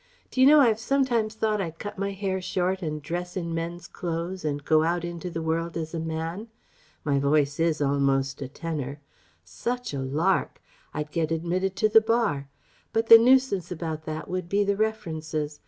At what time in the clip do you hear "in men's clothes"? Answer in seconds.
3.37-4.43